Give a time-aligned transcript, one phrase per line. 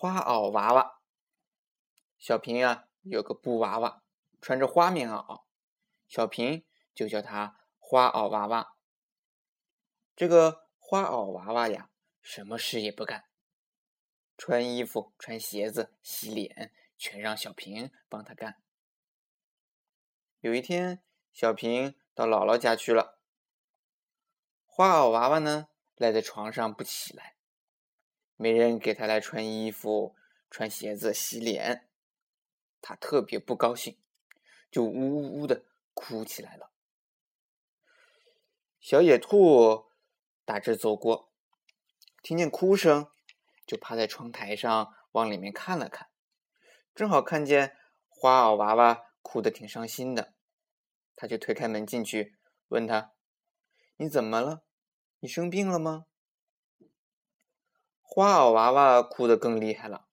[0.00, 1.00] 花袄娃娃。
[2.20, 4.04] 小平呀有个布娃娃，
[4.40, 5.42] 穿着花棉袄，
[6.06, 8.76] 小平就叫它花袄娃娃。
[10.14, 11.90] 这个花袄娃娃呀，
[12.22, 13.24] 什么事也不干，
[14.36, 18.62] 穿衣服、穿鞋子、洗脸，全让小平帮他干。
[20.38, 23.18] 有一天，小平到姥姥家去了，
[24.64, 27.37] 花袄娃娃呢赖在床上不起来。
[28.38, 30.14] 没人给他来穿衣服、
[30.48, 31.88] 穿鞋子、洗脸，
[32.80, 33.98] 他特别不高兴，
[34.70, 36.70] 就呜呜呜的哭起来了。
[38.78, 39.86] 小野兔
[40.44, 41.32] 打着走过，
[42.22, 43.10] 听见哭声，
[43.66, 46.08] 就趴在窗台上往里面看了看，
[46.94, 47.76] 正好看见
[48.08, 50.32] 花袄娃娃哭得挺伤心的，
[51.16, 53.14] 他就推开门进去，问他
[53.98, 54.62] ：“你怎么了？
[55.18, 56.06] 你生病了吗？”
[58.10, 60.08] 花袄娃娃哭得更厉害了。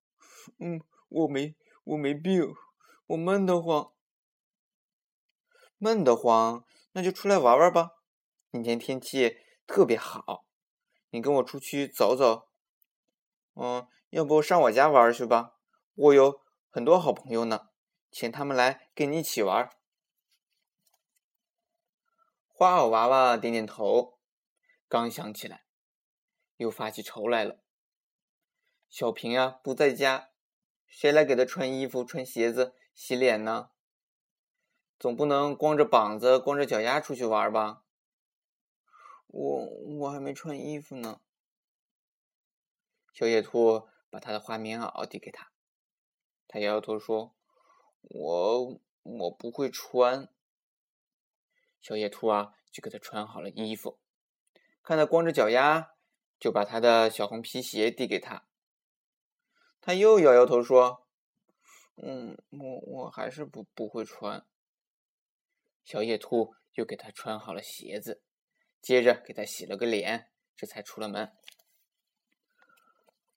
[0.60, 1.56] 嗯，我没，
[1.86, 2.54] 我没病，
[3.08, 3.94] 我闷得慌。
[5.78, 7.92] 闷得慌，那就出来玩玩吧。
[8.52, 10.46] 今天天气特别好，
[11.10, 12.50] 你跟我出去走走。
[13.54, 15.54] 嗯，要不上我家玩去吧？
[15.96, 17.70] 我有很多好朋友呢，
[18.12, 19.70] 请他们来跟你一起玩。
[22.50, 24.20] 花袄娃娃点点头，
[24.90, 25.64] 刚想起来，
[26.58, 27.62] 又发起愁来了。
[28.90, 30.30] 小平呀不在家，
[30.88, 33.72] 谁来给他穿衣服、穿鞋子、洗脸呢？
[34.98, 37.84] 总不能光着膀子、光着脚丫出去玩吧？
[39.28, 39.66] 我
[40.00, 41.20] 我还没穿衣服呢。
[43.14, 45.52] 小野兔把他的花棉袄递给他，
[46.48, 47.36] 他摇摇头说
[48.02, 50.30] ：“我我不会穿。”
[51.82, 54.00] 小野兔啊就给他穿好了衣服，
[54.82, 55.96] 看他光着脚丫，
[56.40, 58.48] 就把他的小红皮鞋递给他。
[59.86, 61.06] 他又摇摇头说
[62.02, 64.44] ：“嗯，我我还是不不会穿。”
[65.86, 68.24] 小野兔又给他穿好了鞋子，
[68.82, 71.32] 接着给他洗了个脸，这才出了门。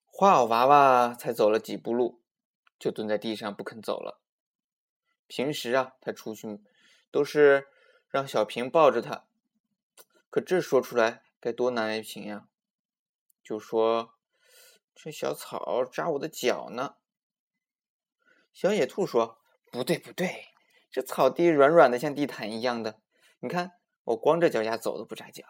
[0.07, 2.23] 花袄娃娃才走了几步路，
[2.79, 4.19] 就蹲在地上不肯走了。
[5.27, 6.63] 平时啊，他出去
[7.11, 7.67] 都是
[8.09, 9.27] 让小平抱着他，
[10.31, 12.49] 可这说出来该多难为情呀！
[13.43, 14.15] 就说。
[15.01, 16.97] 这小草扎我的脚呢。
[18.51, 19.39] 小野兔说
[19.71, 20.49] ：“不对，不对，
[20.91, 22.99] 这草地软软的，像地毯一样的。
[23.39, 25.45] 你看，我光着脚丫走都不扎脚，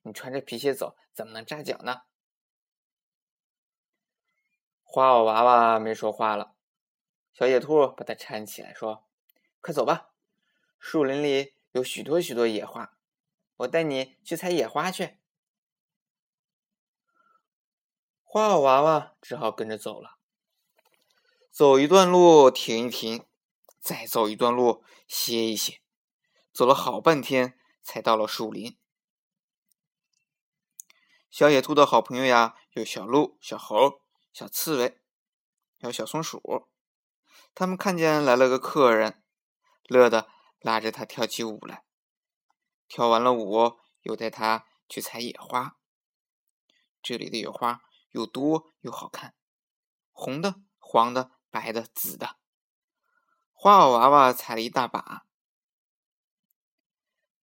[0.00, 2.04] 你穿着皮鞋走，怎么能扎脚呢？”
[4.82, 6.54] 花袄娃娃没说话了。
[7.34, 9.04] 小野兔把它搀起来说
[9.60, 10.14] ：“快走吧，
[10.78, 12.96] 树林里有许多许多野花，
[13.58, 15.18] 我带你去采野花去。”
[18.36, 20.18] 花娃娃只好跟着走了。
[21.50, 23.24] 走一段路，停一停，
[23.80, 25.80] 再走一段路，歇一歇。
[26.52, 28.78] 走了好半天，才到了树林。
[31.30, 34.02] 小野兔的好朋友呀，有小鹿、小猴、
[34.34, 35.00] 小刺猬，
[35.80, 36.68] 还有小松鼠。
[37.54, 39.24] 他们看见来了个客人，
[39.86, 40.28] 乐得
[40.60, 41.86] 拉着他跳起舞来。
[42.86, 45.78] 跳完了舞，又带他去采野花。
[47.02, 47.80] 这里的野花。
[48.16, 49.34] 又多又好看，
[50.10, 52.36] 红的、黄的、白的、紫的。
[53.52, 55.26] 花袄娃娃采了一大把。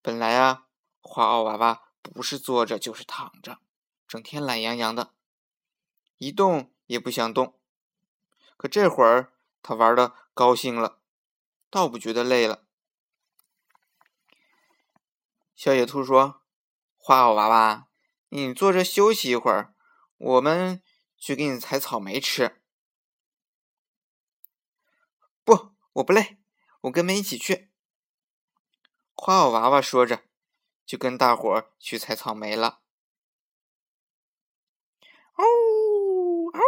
[0.01, 0.65] 本来啊，
[0.99, 3.59] 花袄娃娃不是坐着就是躺着，
[4.07, 5.13] 整天懒洋洋的，
[6.17, 7.59] 一动也不想动。
[8.57, 10.99] 可这会儿他玩的高兴了，
[11.69, 12.65] 倒不觉得累了。
[15.53, 16.41] 小野兔说
[16.97, 17.87] ：“花袄娃娃，
[18.29, 19.69] 你坐着休息一会儿。”
[20.17, 20.81] 我们
[21.17, 22.61] 去给你采草莓吃。
[25.43, 26.39] 不，我不累，
[26.81, 27.71] 我跟们一起去。
[29.15, 30.23] 花袄娃娃说着，
[30.85, 32.81] 就跟大伙儿去采草莓了。
[35.35, 35.43] 哦
[36.53, 36.61] 哦！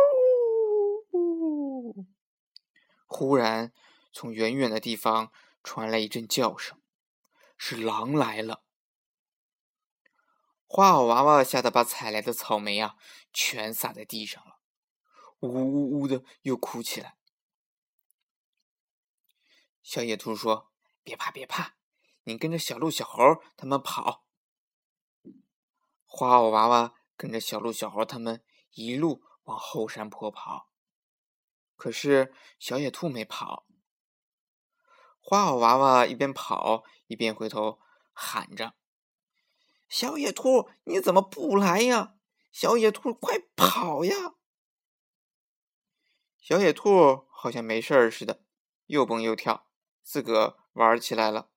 [3.05, 3.71] 忽然，
[4.11, 5.31] 从远远的地方
[5.63, 6.81] 传来一阵叫声，
[7.57, 8.64] 是狼来了。
[10.67, 12.95] 花袄娃娃吓得把采来的草莓啊，
[13.31, 14.59] 全撒在地上了，
[15.39, 17.17] 呜呜呜的又哭起来。
[19.83, 20.71] 小野兔说
[21.03, 21.75] ：“别怕，别怕，
[22.23, 24.25] 你跟着小鹿、小猴他们跑。”
[26.05, 30.71] 花袄娃娃跟着小鹿、小猴他们一路往后山坡跑，
[31.75, 33.67] 可是小野兔没跑。
[35.19, 37.79] 花袄娃娃一边跑一边回头
[38.11, 38.73] 喊着。
[39.87, 42.15] 小野兔，你怎么不来呀？
[42.51, 44.35] 小野兔，快跑呀！
[46.39, 48.43] 小野兔好像没事儿似的，
[48.85, 49.67] 又蹦又跳，
[50.03, 51.49] 自个玩起来了。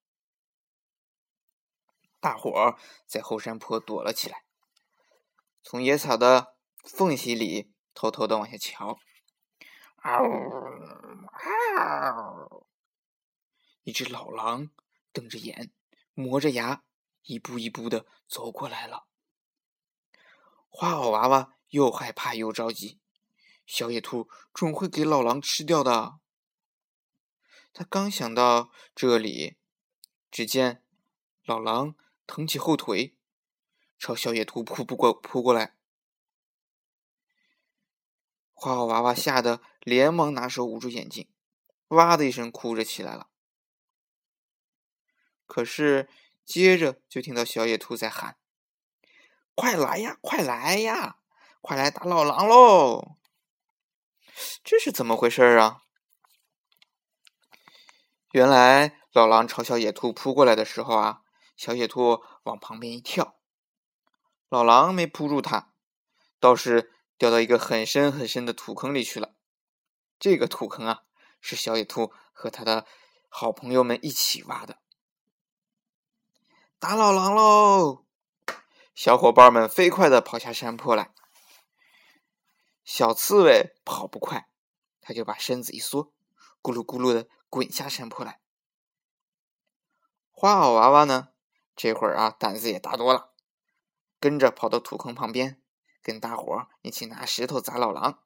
[2.21, 4.45] 大伙儿在后山坡躲了起来，
[5.63, 8.99] 从野草的缝隙里偷偷的往下瞧。
[10.03, 10.25] 嗷
[11.33, 12.67] 嗷！
[13.85, 14.71] 一只老狼
[15.13, 15.73] 瞪着眼，
[16.15, 16.83] 磨着牙，
[17.29, 19.07] 一步一步的走过来了。
[20.67, 22.99] 花袄娃娃又害怕又着急，
[23.67, 26.19] 小野兔准会给老狼吃掉的。
[27.75, 29.59] 他刚想到这里，
[30.31, 30.83] 只见
[31.45, 31.95] 老狼
[32.27, 33.15] 腾起后腿，
[33.99, 35.77] 朝小野兔扑不过扑过来。
[38.55, 41.31] 花袄娃娃吓得连忙拿手捂住眼睛，
[41.89, 43.29] 哇的一声哭着起来了。
[45.47, 46.09] 可是
[46.49, 48.39] 接着就听到小野兔在喊
[49.55, 51.19] ：“快来呀，快来呀，
[51.61, 53.19] 快来打老狼喽！”
[54.65, 55.83] 这是怎么回事啊？
[58.33, 61.21] 原来老狼朝小野兔扑过来的时候啊，
[61.55, 63.39] 小野兔往旁边一跳，
[64.49, 65.75] 老狼没扑住它，
[66.41, 66.95] 倒是。
[67.19, 69.35] 掉到一个很深很深的土坑里去了。
[70.21, 71.03] 这个土坑啊，
[71.41, 72.87] 是小野兔和他的
[73.29, 74.79] 好朋友们一起挖的。
[76.81, 78.05] 打老狼喽！
[78.95, 81.13] 小伙伴们飞快的跑下山坡来。
[82.85, 84.49] 小刺猬跑不快，
[85.01, 86.13] 他就把身子一缩，
[86.63, 88.41] 咕噜咕噜的滚下山坡来。
[90.31, 91.31] 花袄娃娃呢，
[91.75, 93.33] 这会儿啊胆子也大多了，
[94.21, 95.61] 跟着跑到土坑旁边。
[96.01, 98.23] 跟大伙一起拿石头砸老狼，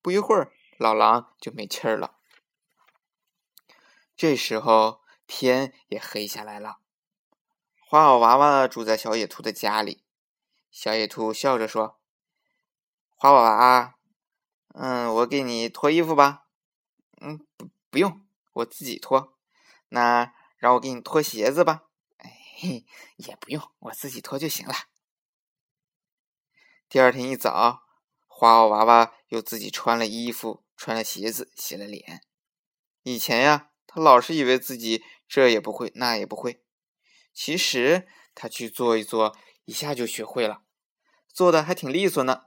[0.00, 2.16] 不一会儿，老狼就没气儿了。
[4.16, 6.78] 这时候天也黑下来了。
[7.92, 10.02] 花袄娃娃住在小野兔的家里，
[10.70, 12.00] 小野兔笑着说
[13.14, 13.96] ：“花娃娃，
[14.68, 16.46] 嗯，我给你脱衣服吧。
[17.20, 19.36] 嗯，不，不用，我自己脱。
[19.90, 21.82] 那让我给你脱鞋子吧。
[22.16, 22.82] 哎，
[23.16, 24.74] 也不用，我自己脱就行了。”
[26.88, 27.82] 第二天一早，
[28.26, 32.22] 花袄娃娃又自己穿了衣服、穿了鞋子、洗了脸。
[33.02, 36.61] 以前呀，他老是以为自己这也不会，那也不会。
[37.32, 40.62] 其实他去做一做，一下就学会了，
[41.28, 42.44] 做的还挺利索呢。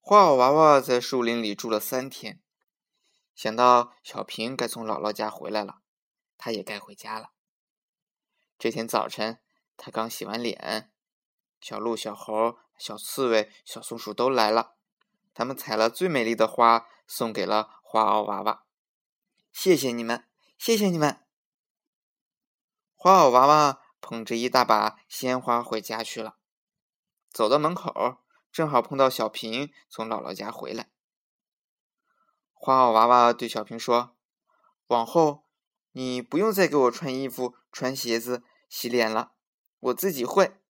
[0.00, 2.42] 花袄娃娃在树林里住了三天，
[3.34, 5.82] 想到小平该从姥姥家回来了，
[6.36, 7.30] 他也该回家了。
[8.58, 9.40] 这天早晨，
[9.76, 10.90] 他刚洗完脸。
[11.60, 14.74] 小鹿、小猴、小刺猬、小松鼠都来了，
[15.34, 18.64] 他们采了最美丽的花，送给了花袄娃娃。
[19.52, 20.26] 谢谢你们，
[20.58, 21.29] 谢谢你们！
[23.02, 26.36] 花袄娃娃捧着一大把鲜花回家去了。
[27.30, 28.18] 走到门口，
[28.52, 30.90] 正好碰到小平从姥姥家回来。
[32.52, 34.14] 花袄娃娃对小平说
[34.88, 35.46] ：“往后
[35.92, 39.32] 你不用再给我穿衣服、穿鞋子、洗脸了，
[39.78, 40.60] 我自己会。”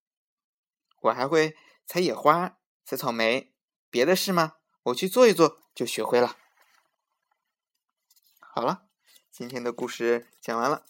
[1.03, 3.53] 我还会采野花、采草莓，
[3.91, 4.59] 别的事吗？
[4.85, 6.37] 我去做一做就学会了。
[8.39, 8.85] 好了，
[9.33, 10.87] 今天的故事讲完了。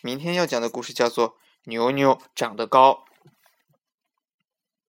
[0.00, 1.30] 明天要讲的故事叫做
[1.64, 3.04] 《牛牛长得高》。